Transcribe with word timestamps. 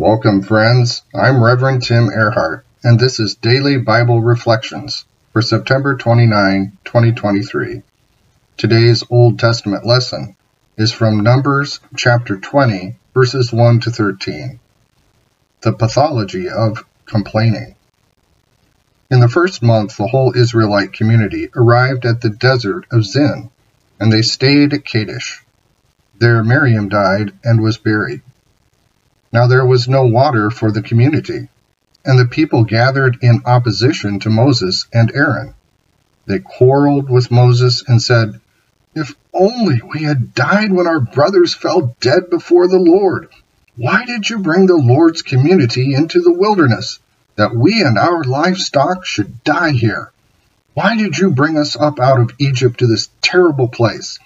Welcome, 0.00 0.40
friends. 0.40 1.02
I'm 1.14 1.44
Reverend 1.44 1.82
Tim 1.82 2.08
Ehrhardt, 2.08 2.62
and 2.82 2.98
this 2.98 3.20
is 3.20 3.34
Daily 3.34 3.76
Bible 3.76 4.22
Reflections 4.22 5.04
for 5.34 5.42
September 5.42 5.94
29, 5.94 6.78
2023. 6.86 7.82
Today's 8.56 9.04
Old 9.10 9.38
Testament 9.38 9.84
lesson 9.84 10.36
is 10.78 10.90
from 10.90 11.22
Numbers 11.22 11.80
chapter 11.98 12.38
20, 12.38 12.96
verses 13.12 13.52
1 13.52 13.80
to 13.80 13.90
13. 13.90 14.58
The 15.60 15.74
pathology 15.74 16.48
of 16.48 16.82
complaining. 17.04 17.76
In 19.10 19.20
the 19.20 19.28
first 19.28 19.62
month, 19.62 19.98
the 19.98 20.06
whole 20.06 20.34
Israelite 20.34 20.94
community 20.94 21.50
arrived 21.54 22.06
at 22.06 22.22
the 22.22 22.30
desert 22.30 22.86
of 22.90 23.04
Zin, 23.04 23.50
and 24.00 24.10
they 24.10 24.22
stayed 24.22 24.72
at 24.72 24.86
Kadesh. 24.86 25.44
There 26.18 26.42
Miriam 26.42 26.88
died 26.88 27.32
and 27.44 27.60
was 27.60 27.76
buried. 27.76 28.22
Now 29.32 29.46
there 29.46 29.64
was 29.64 29.86
no 29.86 30.06
water 30.06 30.50
for 30.50 30.72
the 30.72 30.82
community, 30.82 31.48
and 32.04 32.18
the 32.18 32.26
people 32.26 32.64
gathered 32.64 33.18
in 33.22 33.42
opposition 33.44 34.18
to 34.20 34.28
Moses 34.28 34.86
and 34.92 35.12
Aaron. 35.14 35.54
They 36.26 36.40
quarreled 36.40 37.08
with 37.08 37.30
Moses 37.30 37.84
and 37.86 38.02
said, 38.02 38.40
If 38.92 39.14
only 39.32 39.80
we 39.82 40.02
had 40.02 40.34
died 40.34 40.72
when 40.72 40.88
our 40.88 40.98
brothers 40.98 41.54
fell 41.54 41.94
dead 42.00 42.28
before 42.28 42.66
the 42.66 42.80
Lord. 42.80 43.28
Why 43.76 44.04
did 44.04 44.28
you 44.28 44.40
bring 44.40 44.66
the 44.66 44.74
Lord's 44.74 45.22
community 45.22 45.94
into 45.94 46.20
the 46.20 46.32
wilderness, 46.32 46.98
that 47.36 47.54
we 47.54 47.84
and 47.84 47.98
our 47.98 48.24
livestock 48.24 49.06
should 49.06 49.44
die 49.44 49.70
here? 49.70 50.10
Why 50.74 50.96
did 50.96 51.16
you 51.18 51.30
bring 51.30 51.56
us 51.56 51.76
up 51.76 52.00
out 52.00 52.18
of 52.18 52.32
Egypt 52.38 52.80
to 52.80 52.88
this 52.88 53.08
terrible 53.22 53.68
place? 53.68 54.18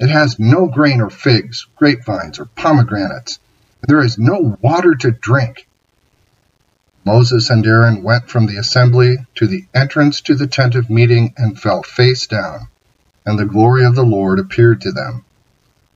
It 0.00 0.08
has 0.08 0.38
no 0.38 0.66
grain 0.66 1.02
or 1.02 1.10
figs, 1.10 1.66
grapevines, 1.76 2.38
or 2.38 2.46
pomegranates 2.46 3.38
there 3.86 4.02
is 4.02 4.18
no 4.18 4.56
water 4.60 4.94
to 4.94 5.10
drink. 5.12 5.66
Moses 7.04 7.50
and 7.50 7.64
Aaron 7.64 8.02
went 8.02 8.28
from 8.28 8.46
the 8.46 8.56
assembly 8.56 9.16
to 9.36 9.46
the 9.46 9.64
entrance 9.72 10.20
to 10.22 10.34
the 10.34 10.48
tent 10.48 10.74
of 10.74 10.90
meeting 10.90 11.34
and 11.36 11.60
fell 11.60 11.84
face 11.84 12.26
down, 12.26 12.66
and 13.24 13.38
the 13.38 13.46
glory 13.46 13.84
of 13.84 13.94
the 13.94 14.04
Lord 14.04 14.40
appeared 14.40 14.80
to 14.80 14.90
them. 14.90 15.24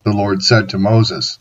The 0.04 0.12
Lord 0.12 0.42
said 0.42 0.68
to 0.68 0.78
Moses, 0.78 1.40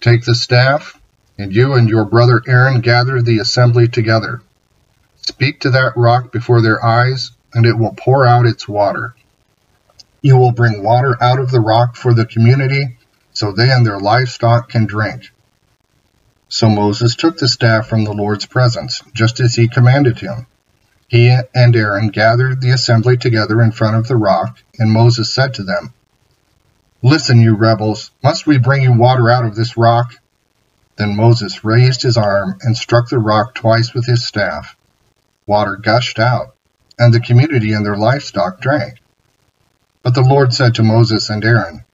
Take 0.00 0.24
the 0.24 0.34
staff, 0.36 1.00
and 1.36 1.52
you 1.52 1.74
and 1.74 1.88
your 1.88 2.04
brother 2.04 2.40
Aaron 2.46 2.80
gather 2.80 3.20
the 3.20 3.40
assembly 3.40 3.88
together. 3.88 4.40
Speak 5.16 5.60
to 5.60 5.70
that 5.70 5.96
rock 5.96 6.30
before 6.30 6.62
their 6.62 6.84
eyes, 6.84 7.32
and 7.52 7.66
it 7.66 7.76
will 7.76 7.94
pour 7.96 8.24
out 8.24 8.46
its 8.46 8.68
water. 8.68 9.14
You 10.22 10.36
will 10.36 10.52
bring 10.52 10.84
water 10.84 11.16
out 11.20 11.40
of 11.40 11.50
the 11.50 11.60
rock 11.60 11.96
for 11.96 12.14
the 12.14 12.26
community, 12.26 12.96
so 13.32 13.52
they 13.52 13.70
and 13.72 13.84
their 13.84 13.98
livestock 13.98 14.68
can 14.68 14.86
drink. 14.86 15.30
So 16.48 16.68
Moses 16.68 17.14
took 17.14 17.36
the 17.36 17.48
staff 17.48 17.88
from 17.88 18.04
the 18.04 18.12
Lord's 18.12 18.46
presence, 18.46 19.02
just 19.12 19.38
as 19.38 19.54
he 19.54 19.68
commanded 19.68 20.18
him. 20.18 20.46
He 21.06 21.28
and 21.54 21.76
Aaron 21.76 22.08
gathered 22.08 22.60
the 22.60 22.70
assembly 22.70 23.16
together 23.16 23.62
in 23.62 23.72
front 23.72 23.96
of 23.96 24.08
the 24.08 24.16
rock, 24.16 24.58
and 24.78 24.90
Moses 24.90 25.34
said 25.34 25.54
to 25.54 25.62
them, 25.62 25.92
Listen, 27.02 27.40
you 27.40 27.54
rebels, 27.54 28.10
must 28.22 28.46
we 28.46 28.58
bring 28.58 28.82
you 28.82 28.92
water 28.92 29.30
out 29.30 29.44
of 29.44 29.54
this 29.54 29.76
rock? 29.76 30.14
Then 30.96 31.16
Moses 31.16 31.64
raised 31.64 32.02
his 32.02 32.16
arm 32.16 32.58
and 32.62 32.76
struck 32.76 33.08
the 33.08 33.18
rock 33.18 33.54
twice 33.54 33.94
with 33.94 34.06
his 34.06 34.26
staff. 34.26 34.76
Water 35.46 35.76
gushed 35.76 36.18
out, 36.18 36.54
and 36.98 37.14
the 37.14 37.20
community 37.20 37.72
and 37.72 37.86
their 37.86 37.96
livestock 37.96 38.60
drank. 38.60 38.98
But 40.02 40.14
the 40.14 40.22
Lord 40.22 40.52
said 40.52 40.74
to 40.74 40.82
Moses 40.82 41.30
and 41.30 41.44
Aaron, 41.44 41.84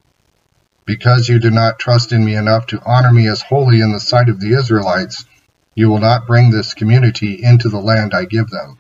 because 0.85 1.29
you 1.29 1.39
do 1.39 1.51
not 1.51 1.79
trust 1.79 2.13
in 2.13 2.25
me 2.25 2.35
enough 2.35 2.67
to 2.67 2.83
honor 2.85 3.13
me 3.13 3.29
as 3.29 3.43
holy 3.43 3.81
in 3.81 3.93
the 3.93 4.01
sight 4.01 4.29
of 4.29 4.41
the 4.41 4.53
Israelites, 4.53 5.25
you 5.75 5.89
will 5.89 5.99
not 5.99 6.27
bring 6.27 6.51
this 6.51 6.75
community 6.75 7.43
into 7.43 7.69
the 7.69 7.81
land 7.81 8.13
I 8.15 8.25
give 8.27 8.49
them. 8.49 8.79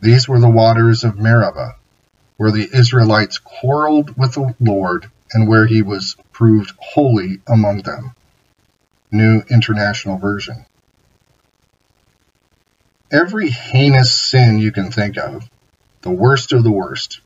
These 0.00 0.28
were 0.28 0.38
the 0.38 0.48
waters 0.48 1.04
of 1.04 1.18
Meribah, 1.18 1.76
where 2.36 2.52
the 2.52 2.68
Israelites 2.72 3.38
quarreled 3.38 4.16
with 4.16 4.34
the 4.34 4.54
Lord 4.60 5.10
and 5.32 5.48
where 5.48 5.66
he 5.66 5.82
was 5.82 6.16
proved 6.32 6.72
holy 6.78 7.40
among 7.48 7.82
them. 7.82 8.14
New 9.10 9.42
International 9.50 10.18
Version. 10.18 10.66
Every 13.10 13.48
heinous 13.48 14.12
sin 14.12 14.58
you 14.58 14.70
can 14.70 14.90
think 14.90 15.16
of, 15.16 15.48
the 16.02 16.10
worst 16.10 16.52
of 16.52 16.62
the 16.62 16.70
worst, 16.70 17.20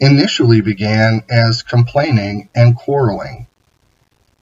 initially 0.00 0.62
began 0.62 1.22
as 1.30 1.62
complaining 1.62 2.48
and 2.54 2.74
quarreling. 2.74 3.46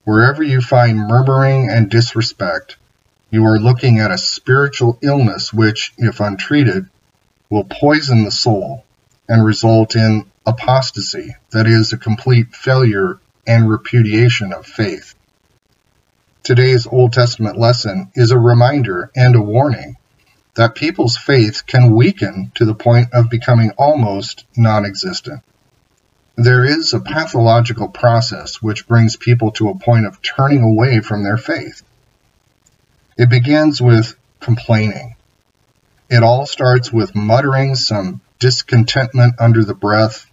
Wherever 0.05 0.43
you 0.43 0.61
find 0.61 0.97
murmuring 0.97 1.69
and 1.69 1.91
disrespect, 1.91 2.77
you 3.31 3.45
are 3.45 3.59
looking 3.59 3.99
at 3.99 4.11
a 4.11 4.17
spiritual 4.19 4.99
illness 5.03 5.53
which, 5.53 5.93
if 5.99 6.21
untreated, 6.21 6.89
will 7.51 7.65
poison 7.65 8.25
the 8.25 8.31
soul 8.31 8.85
and 9.29 9.45
result 9.45 9.97
in 9.97 10.25
apostasy, 10.47 11.35
that 11.51 11.67
is, 11.67 11.93
a 11.93 11.99
complete 11.99 12.55
failure 12.55 13.21
and 13.47 13.69
repudiation 13.69 14.53
of 14.53 14.65
faith. 14.65 15.15
Today's 16.43 16.87
Old 16.87 17.13
Testament 17.13 17.59
lesson 17.59 18.11
is 18.15 18.31
a 18.31 18.39
reminder 18.39 19.11
and 19.15 19.37
a 19.37 19.43
warning 19.43 19.97
that 20.55 20.75
people's 20.75 21.17
faith 21.17 21.67
can 21.67 21.95
weaken 21.95 22.51
to 22.55 22.65
the 22.65 22.75
point 22.75 23.13
of 23.13 23.29
becoming 23.29 23.73
almost 23.77 24.45
non 24.57 24.87
existent. 24.87 25.43
There 26.41 26.65
is 26.65 26.93
a 26.93 27.01
pathological 27.01 27.89
process 27.89 28.63
which 28.63 28.87
brings 28.87 29.17
people 29.17 29.51
to 29.53 29.71
a 29.71 29.75
point 29.75 30.07
of 30.07 30.23
turning 30.23 30.63
away 30.63 31.01
from 31.01 31.25
their 31.25 31.37
faith. 31.37 31.83
It 33.17 33.29
begins 33.29 33.83
with 33.83 34.15
complaining. 34.39 35.17
It 36.09 36.23
all 36.23 36.47
starts 36.47 36.93
with 36.93 37.17
muttering 37.17 37.75
some 37.75 38.21
discontentment 38.39 39.35
under 39.41 39.65
the 39.65 39.75
breath, 39.75 40.31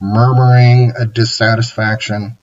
murmuring 0.00 0.94
a 0.98 1.06
dissatisfaction, 1.06 2.36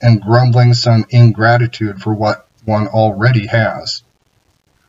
and 0.00 0.22
grumbling 0.22 0.72
some 0.72 1.04
ingratitude 1.10 2.00
for 2.00 2.14
what 2.14 2.48
one 2.64 2.86
already 2.88 3.46
has. 3.48 4.02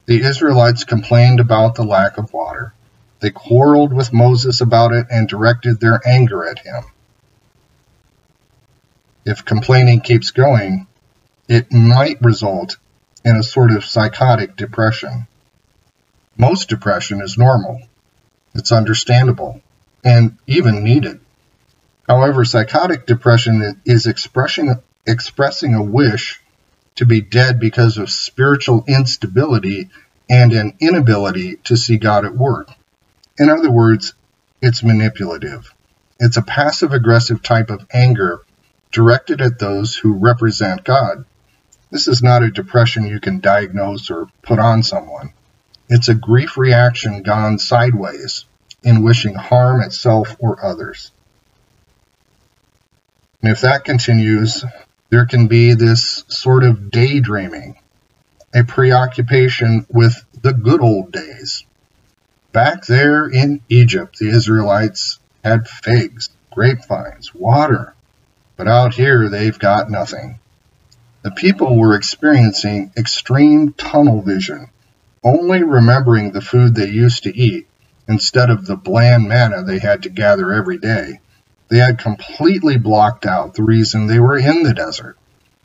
The 0.06 0.22
Israelites 0.22 0.86
complained 0.86 1.42
about 1.42 1.76
the 1.76 1.84
lack 1.84 2.18
of 2.18 2.32
water. 2.32 2.74
They 3.20 3.32
quarreled 3.32 3.92
with 3.92 4.14
Moses 4.14 4.62
about 4.62 4.94
it 4.94 5.08
and 5.12 5.28
directed 5.28 5.82
their 5.82 6.00
anger 6.08 6.48
at 6.48 6.60
him. 6.60 6.86
If 9.30 9.46
complaining 9.46 10.02
keeps 10.02 10.32
going, 10.32 10.88
it 11.48 11.72
might 11.72 12.20
result 12.20 12.78
in 13.24 13.36
a 13.36 13.44
sort 13.44 13.70
of 13.70 13.86
psychotic 13.86 14.56
depression. 14.56 15.28
Most 16.36 16.68
depression 16.68 17.22
is 17.22 17.38
normal. 17.38 17.80
It's 18.56 18.72
understandable 18.72 19.62
and 20.04 20.40
even 20.48 20.84
needed. 20.84 21.20
However, 22.08 22.44
psychotic 22.44 23.06
depression 23.06 23.80
is 23.86 24.08
expressing, 24.08 24.74
a 25.76 25.84
wish 25.84 26.42
to 26.96 27.06
be 27.06 27.22
dead 27.22 27.60
because 27.60 28.00
of 28.00 28.10
spiritual 28.10 28.84
instability 28.88 29.92
and 30.28 30.54
an 30.54 30.74
inability 30.80 31.58
to 31.66 31.78
see 31.78 31.98
God 31.98 32.26
at 32.26 32.36
work. 32.36 32.72
In 33.38 33.52
other 33.52 33.70
words, 33.70 34.16
it's 34.60 34.82
manipulative. 34.82 35.72
It's 36.20 36.38
a 36.38 36.42
passive 36.42 36.94
aggressive 36.94 37.44
type 37.44 37.70
of 37.70 37.86
anger 37.94 38.42
directed 38.92 39.42
at 39.42 39.60
those 39.60 39.96
who 39.96 40.14
represent 40.14 40.84
God. 40.84 41.26
This 41.92 42.08
is 42.08 42.22
not 42.22 42.44
a 42.44 42.52
depression 42.52 43.06
you 43.06 43.20
can 43.20 43.40
diagnose 43.40 44.10
or 44.10 44.28
put 44.42 44.60
on 44.60 44.84
someone. 44.84 45.34
It's 45.90 46.10
a 46.10 46.16
grief 46.16 46.58
reaction 46.58 47.24
gone 47.24 47.58
sideways 47.60 48.46
in 48.84 49.04
wishing 49.04 49.36
harm 49.36 49.82
itself 49.82 50.36
or 50.40 50.64
others. 50.64 51.12
And 53.42 53.52
if 53.52 53.62
that 53.62 53.86
continues, 53.86 54.64
there 55.10 55.26
can 55.26 55.48
be 55.48 55.74
this 55.74 56.24
sort 56.28 56.64
of 56.64 56.92
daydreaming, 56.92 57.80
a 58.54 58.64
preoccupation 58.64 59.86
with 59.90 60.24
the 60.42 60.54
good 60.54 60.82
old 60.82 61.12
days. 61.12 61.66
Back 62.52 62.86
there 62.86 63.28
in 63.28 63.62
Egypt, 63.70 64.18
the 64.20 64.30
Israelites 64.30 65.20
had 65.44 65.68
figs, 65.68 66.30
grapevines, 66.52 67.34
water, 67.34 67.96
but 68.60 68.68
out 68.68 68.94
here 68.94 69.30
they've 69.30 69.58
got 69.58 69.90
nothing. 69.90 70.38
The 71.24 71.32
people 71.32 71.80
were 71.80 71.96
experiencing 71.96 72.92
extreme 72.98 73.72
tunnel 73.72 74.22
vision, 74.22 74.70
only 75.24 75.64
remembering 75.64 76.34
the 76.34 76.42
food 76.42 76.76
they 76.76 76.90
used 76.90 77.24
to 77.24 77.36
eat 77.36 77.68
instead 78.10 78.50
of 78.50 78.66
the 78.66 78.76
bland 78.76 79.30
manna 79.30 79.64
they 79.64 79.80
had 79.80 80.04
to 80.04 80.10
gather 80.10 80.52
every 80.52 80.78
day. 80.78 81.22
They 81.70 81.78
had 81.78 82.00
completely 82.00 82.78
blocked 82.78 83.26
out 83.26 83.54
the 83.54 83.64
reason 83.64 84.08
they 84.08 84.20
were 84.20 84.38
in 84.38 84.64
the 84.64 84.74
desert, 84.74 85.18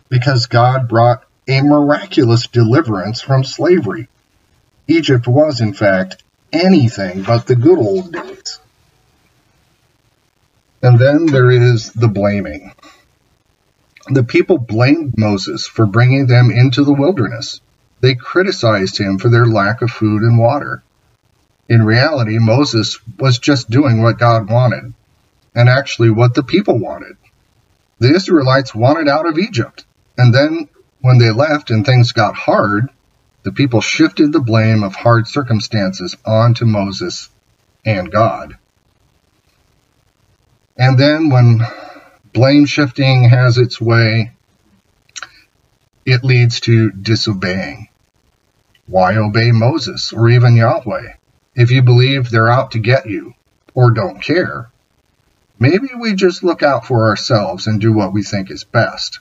because 0.09 0.47
God 0.47 0.89
brought 0.89 1.25
a 1.49 1.63
miraculous 1.63 2.47
deliverance 2.47 3.21
from 3.21 3.43
slavery. 3.43 4.07
Egypt 4.87 5.27
was, 5.27 5.61
in 5.61 5.73
fact, 5.73 6.23
anything 6.53 7.25
but 7.25 7.49
the 7.49 7.57
good 7.57 7.79
old 7.79 8.13
days. 8.13 8.44
And 10.85 10.99
then 10.99 11.25
there 11.25 11.51
is 11.51 11.95
the 11.95 12.09
blaming. 12.09 12.75
The 14.11 14.23
people 14.23 14.59
blamed 14.59 15.15
Moses 15.17 15.67
for 15.67 15.87
bringing 15.87 16.27
them 16.27 16.51
into 16.51 16.85
the 16.85 16.93
wilderness. 16.93 17.63
They 18.03 18.15
criticized 18.15 18.99
him 18.99 19.17
for 19.19 19.31
their 19.31 19.47
lack 19.47 19.81
of 19.81 19.91
food 19.91 20.21
and 20.21 20.39
water. 20.39 20.83
In 21.71 21.87
reality, 21.87 22.37
Moses 22.39 23.01
was 23.19 23.39
just 23.39 23.71
doing 23.71 24.03
what 24.03 24.19
God 24.19 24.51
wanted, 24.51 24.93
and 25.55 25.71
actually 25.71 26.11
what 26.11 26.35
the 26.35 26.43
people 26.43 26.79
wanted. 26.79 27.17
The 27.99 28.15
Israelites 28.15 28.75
wanted 28.75 29.09
out 29.09 29.27
of 29.27 29.39
Egypt, 29.39 29.87
and 30.19 30.35
then 30.35 30.69
when 31.01 31.17
they 31.17 31.31
left 31.31 31.71
and 31.71 31.87
things 31.87 32.13
got 32.13 32.35
hard, 32.35 32.91
the 33.43 33.53
people 33.53 33.81
shifted 33.81 34.35
the 34.35 34.41
blame 34.41 34.83
of 34.83 34.95
hard 34.95 35.29
circumstances 35.29 36.15
onto 36.27 36.67
Moses 36.67 37.31
and 37.87 38.13
God. 38.13 38.59
And 40.77 40.99
then 40.99 41.31
when 41.31 41.61
blame 42.33 42.67
shifting 42.67 43.29
has 43.29 43.59
its 43.59 43.81
way, 43.81 44.33
it 46.05 46.25
leads 46.25 46.61
to 46.61 46.91
disobeying. 46.91 47.89
Why 48.87 49.17
obey 49.17 49.53
Moses 49.53 50.13
or 50.13 50.29
even 50.29 50.57
Yahweh 50.57 51.15
if 51.55 51.71
you 51.71 51.83
believe 51.83 52.29
they're 52.29 52.51
out 52.51 52.73
to 52.73 52.79
get 52.79 53.07
you 53.07 53.35
or 53.73 53.93
don't 53.93 54.21
care? 54.21 54.71
Maybe 55.59 55.89
we 55.99 56.15
just 56.15 56.43
look 56.43 56.63
out 56.63 56.87
for 56.87 57.09
ourselves 57.09 57.67
and 57.67 57.81
do 57.81 57.93
what 57.93 58.13
we 58.13 58.23
think 58.23 58.51
is 58.51 58.65
best. 58.65 59.21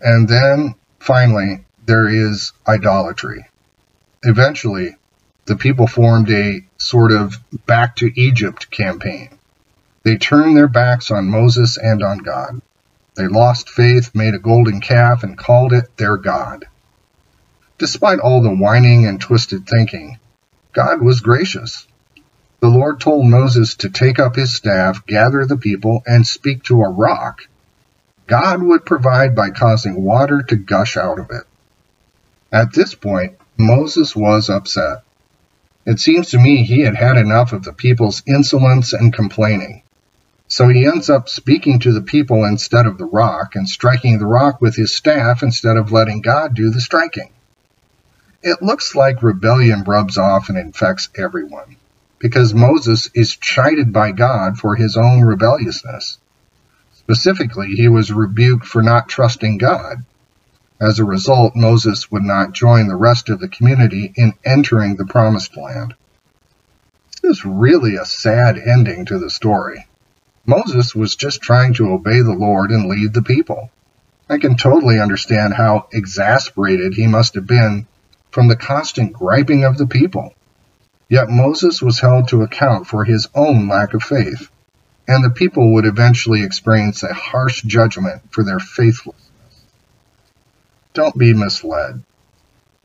And 0.00 0.28
then 0.28 0.76
finally, 1.00 1.64
there 1.84 2.08
is 2.08 2.52
idolatry. 2.66 3.46
Eventually, 4.22 4.96
the 5.46 5.56
people 5.56 5.86
formed 5.86 6.30
a 6.30 6.64
sort 6.78 7.12
of 7.12 7.36
back 7.66 7.96
to 7.96 8.12
Egypt 8.18 8.70
campaign. 8.70 9.38
They 10.04 10.18
turned 10.18 10.56
their 10.56 10.68
backs 10.68 11.10
on 11.10 11.30
Moses 11.30 11.78
and 11.78 12.02
on 12.02 12.18
God. 12.18 12.60
They 13.16 13.26
lost 13.26 13.70
faith, 13.70 14.14
made 14.14 14.34
a 14.34 14.38
golden 14.38 14.80
calf, 14.80 15.22
and 15.22 15.38
called 15.38 15.72
it 15.72 15.96
their 15.96 16.18
God. 16.18 16.66
Despite 17.78 18.18
all 18.18 18.42
the 18.42 18.54
whining 18.54 19.06
and 19.06 19.20
twisted 19.20 19.66
thinking, 19.66 20.18
God 20.74 21.00
was 21.00 21.20
gracious. 21.20 21.86
The 22.60 22.68
Lord 22.68 23.00
told 23.00 23.26
Moses 23.26 23.76
to 23.76 23.88
take 23.88 24.18
up 24.18 24.36
his 24.36 24.54
staff, 24.54 25.06
gather 25.06 25.46
the 25.46 25.56
people, 25.56 26.02
and 26.06 26.26
speak 26.26 26.64
to 26.64 26.82
a 26.82 26.90
rock. 26.90 27.40
God 28.26 28.62
would 28.62 28.84
provide 28.84 29.34
by 29.34 29.50
causing 29.50 30.02
water 30.02 30.42
to 30.42 30.56
gush 30.56 30.96
out 30.96 31.18
of 31.18 31.30
it. 31.30 31.44
At 32.52 32.72
this 32.72 32.94
point, 32.94 33.36
Moses 33.56 34.16
was 34.16 34.50
upset. 34.50 35.02
It 35.86 36.00
seems 36.00 36.30
to 36.30 36.38
me 36.38 36.64
he 36.64 36.80
had 36.80 36.94
had 36.94 37.16
enough 37.16 37.52
of 37.52 37.62
the 37.62 37.72
people's 37.72 38.22
insolence 38.26 38.92
and 38.92 39.12
complaining. 39.12 39.83
So 40.46 40.68
he 40.68 40.86
ends 40.86 41.08
up 41.08 41.28
speaking 41.28 41.78
to 41.80 41.92
the 41.92 42.02
people 42.02 42.44
instead 42.44 42.86
of 42.86 42.98
the 42.98 43.06
rock 43.06 43.54
and 43.54 43.68
striking 43.68 44.18
the 44.18 44.26
rock 44.26 44.60
with 44.60 44.76
his 44.76 44.94
staff 44.94 45.42
instead 45.42 45.76
of 45.76 45.90
letting 45.90 46.20
God 46.20 46.54
do 46.54 46.70
the 46.70 46.80
striking. 46.80 47.30
It 48.42 48.60
looks 48.60 48.94
like 48.94 49.22
rebellion 49.22 49.84
rubs 49.84 50.18
off 50.18 50.50
and 50.50 50.58
infects 50.58 51.08
everyone, 51.16 51.76
because 52.18 52.52
Moses 52.52 53.08
is 53.14 53.36
chided 53.36 53.90
by 53.90 54.12
God 54.12 54.58
for 54.58 54.76
his 54.76 54.98
own 54.98 55.22
rebelliousness. 55.22 56.18
Specifically, 56.92 57.68
he 57.68 57.88
was 57.88 58.12
rebuked 58.12 58.66
for 58.66 58.82
not 58.82 59.08
trusting 59.08 59.56
God. 59.56 60.04
As 60.80 60.98
a 60.98 61.04
result, 61.04 61.56
Moses 61.56 62.10
would 62.10 62.22
not 62.22 62.52
join 62.52 62.88
the 62.88 62.96
rest 62.96 63.30
of 63.30 63.40
the 63.40 63.48
community 63.48 64.12
in 64.14 64.34
entering 64.44 64.96
the 64.96 65.06
promised 65.06 65.56
land. 65.56 65.94
This 67.22 67.38
is 67.38 67.44
really 67.46 67.96
a 67.96 68.04
sad 68.04 68.58
ending 68.58 69.06
to 69.06 69.18
the 69.18 69.30
story. 69.30 69.86
Moses 70.46 70.94
was 70.94 71.16
just 71.16 71.40
trying 71.40 71.74
to 71.74 71.92
obey 71.92 72.20
the 72.20 72.34
Lord 72.34 72.70
and 72.70 72.88
lead 72.88 73.14
the 73.14 73.22
people. 73.22 73.70
I 74.28 74.38
can 74.38 74.56
totally 74.56 75.00
understand 75.00 75.54
how 75.54 75.88
exasperated 75.92 76.94
he 76.94 77.06
must 77.06 77.34
have 77.34 77.46
been 77.46 77.86
from 78.30 78.48
the 78.48 78.56
constant 78.56 79.12
griping 79.12 79.64
of 79.64 79.78
the 79.78 79.86
people. 79.86 80.34
Yet 81.08 81.28
Moses 81.28 81.82
was 81.82 82.00
held 82.00 82.28
to 82.28 82.42
account 82.42 82.86
for 82.86 83.04
his 83.04 83.28
own 83.34 83.68
lack 83.68 83.94
of 83.94 84.02
faith, 84.02 84.50
and 85.06 85.22
the 85.22 85.30
people 85.30 85.74
would 85.74 85.84
eventually 85.84 86.42
experience 86.42 87.02
a 87.02 87.12
harsh 87.12 87.62
judgment 87.62 88.22
for 88.32 88.42
their 88.42 88.58
faithlessness. 88.58 89.30
Don't 90.94 91.18
be 91.18 91.34
misled. 91.34 92.02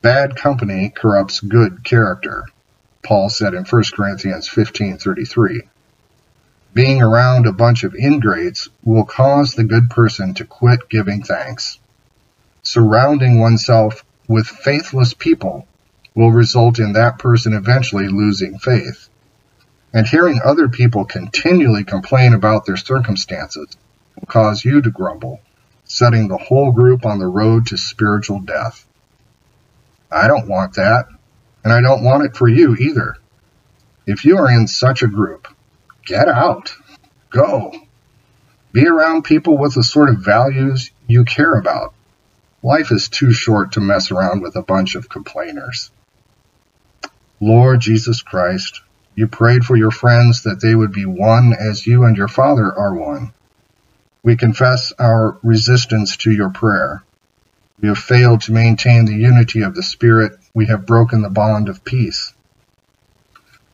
Bad 0.02 0.36
company 0.36 0.90
corrupts 0.90 1.40
good 1.40 1.84
character, 1.84 2.46
Paul 3.04 3.30
said 3.30 3.54
in 3.54 3.66
1 3.66 3.84
Corinthians 3.94 4.48
15:33. 4.50 5.69
Being 6.74 7.02
around 7.02 7.48
a 7.48 7.52
bunch 7.52 7.84
of 7.84 7.96
ingrates 7.96 8.70
will 8.84 9.06
cause 9.06 9.54
the 9.54 9.64
good 9.64 9.90
person 9.90 10.34
to 10.36 10.46
quit 10.46 10.90
giving 10.90 11.24
thanks. 11.24 11.80
Surrounding 12.62 13.40
oneself 13.40 14.04
with 14.28 14.48
faithless 14.48 15.14
people 15.14 15.68
will 16.16 16.32
result 16.32 16.80
in 16.80 16.94
that 16.94 17.18
person 17.18 17.54
eventually 17.54 18.08
losing 18.08 18.60
faith. 18.60 19.10
And 19.94 20.08
hearing 20.08 20.40
other 20.44 20.70
people 20.70 21.06
continually 21.06 21.84
complain 21.84 22.34
about 22.34 22.66
their 22.66 22.78
circumstances 22.78 23.76
will 24.16 24.28
cause 24.28 24.64
you 24.64 24.82
to 24.82 24.92
grumble 24.92 25.42
setting 25.90 26.28
the 26.28 26.38
whole 26.38 26.72
group 26.72 27.06
on 27.06 27.20
the 27.20 27.28
road 27.28 27.66
to 27.66 27.78
spiritual 27.78 28.40
death. 28.40 28.86
I 30.12 30.28
don't 30.28 30.48
want 30.48 30.76
that, 30.76 31.08
and 31.64 31.74
I 31.74 31.82
don't 31.82 32.04
want 32.04 32.24
it 32.24 32.38
for 32.38 32.48
you 32.48 32.76
either. 32.76 33.18
If 34.06 34.24
you 34.24 34.38
are 34.38 34.50
in 34.50 34.68
such 34.68 35.02
a 35.02 35.08
group, 35.08 35.48
get 36.10 36.28
out. 36.28 36.74
Go. 37.30 37.72
Be 38.72 38.88
around 38.88 39.24
people 39.24 39.60
with 39.60 39.76
the 39.76 39.84
sort 39.84 40.10
of 40.10 40.26
values 40.26 40.90
you 41.08 41.24
care 41.24 41.54
about. 41.54 41.94
Life 42.64 42.92
is 42.92 43.10
too 43.10 43.32
short 43.32 43.74
to 43.74 43.80
mess 43.80 44.10
around 44.10 44.42
with 44.42 44.56
a 44.56 44.64
bunch 44.64 44.96
of 44.96 45.08
complainers. 45.08 45.92
Lord 47.40 47.80
Jesus 47.80 48.24
Christ, 48.24 48.82
you 49.14 49.28
prayed 49.28 49.64
for 49.64 49.78
your 49.78 49.92
friends 49.92 50.44
that 50.44 50.62
they 50.62 50.74
would 50.74 50.92
be 50.92 51.06
one 51.06 51.54
as 51.54 51.86
you 51.86 52.04
and 52.06 52.18
your 52.18 52.28
Father 52.28 52.74
are 52.76 52.96
one. 52.96 53.32
We 54.24 54.36
confess 54.36 54.92
our 54.98 55.38
resistance 55.44 56.18
to 56.18 56.32
your 56.32 56.50
prayer. 56.50 57.04
We 57.80 57.88
have 57.88 58.00
failed 58.00 58.42
to 58.42 58.52
maintain 58.52 59.06
the 59.06 59.14
unity 59.14 59.62
of 59.62 59.76
the 59.76 59.84
Spirit. 59.84 60.34
We 60.56 60.66
have 60.66 60.88
broken 60.88 61.22
the 61.22 61.30
bond 61.30 61.70
of 61.70 61.86
peace. 61.86 62.34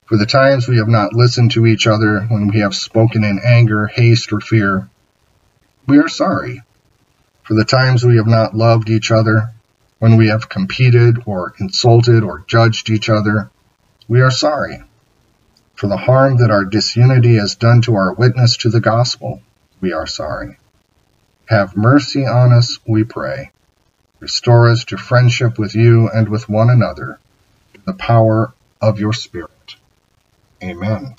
For 0.06 0.18
the 0.18 0.28
times 0.28 0.68
we 0.68 0.78
have 0.78 0.88
not 0.88 1.14
listened 1.14 1.52
to 1.52 1.66
each 1.66 1.88
other, 1.88 2.22
when 2.22 2.48
we 2.48 2.60
have 2.60 2.76
spoken 2.76 3.24
in 3.24 3.40
anger, 3.44 3.88
haste, 3.88 4.32
or 4.32 4.40
fear, 4.40 4.88
we 5.88 5.98
are 5.98 6.08
sorry. 6.08 6.62
For 7.42 7.56
the 7.56 7.66
times 7.66 8.04
we 8.04 8.18
have 8.18 8.28
not 8.28 8.56
loved 8.56 8.90
each 8.90 9.10
other, 9.12 9.52
when 9.98 10.16
we 10.16 10.28
have 10.28 10.48
competed 10.48 11.24
or 11.26 11.56
insulted 11.60 12.24
or 12.24 12.44
judged 12.48 12.92
each 12.92 13.10
other, 13.10 13.50
we 14.08 14.22
are 14.22 14.30
sorry. 14.30 14.84
For 15.74 15.88
the 15.88 15.98
harm 15.98 16.38
that 16.38 16.52
our 16.52 16.66
disunity 16.66 17.38
has 17.38 17.56
done 17.56 17.82
to 17.82 17.96
our 17.96 18.14
witness 18.14 18.58
to 18.58 18.70
the 18.70 18.80
gospel, 18.80 19.42
we 19.82 19.92
are 19.92 20.06
sorry. 20.06 20.58
Have 21.48 21.76
mercy 21.76 22.28
on 22.28 22.54
us, 22.54 22.78
we 22.88 23.04
pray. 23.04 23.52
Restore 24.20 24.70
us 24.70 24.86
to 24.86 24.98
friendship 24.98 25.58
with 25.58 25.74
you 25.74 26.10
and 26.10 26.30
with 26.30 26.48
one 26.48 26.70
another, 26.70 27.20
the 27.86 27.94
power 27.94 28.54
of 28.80 29.00
your 29.00 29.14
Spirit. 29.14 29.55
Amen. 30.66 31.16